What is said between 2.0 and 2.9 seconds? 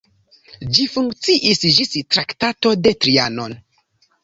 Traktato